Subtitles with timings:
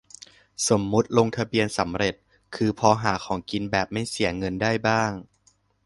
[0.69, 2.15] สมมติลงทะเบียนสำเร็จ
[2.55, 5.11] คือพอหาของกินแบบไม่เสียเงินได้บ้าง